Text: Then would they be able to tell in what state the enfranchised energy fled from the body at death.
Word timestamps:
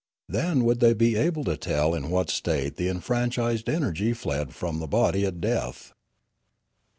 Then 0.27 0.63
would 0.63 0.79
they 0.79 0.93
be 0.95 1.15
able 1.15 1.43
to 1.43 1.55
tell 1.55 1.93
in 1.93 2.09
what 2.09 2.31
state 2.31 2.75
the 2.77 2.87
enfranchised 2.87 3.69
energy 3.69 4.13
fled 4.13 4.51
from 4.55 4.79
the 4.79 4.87
body 4.87 5.27
at 5.27 5.39
death. 5.39 5.93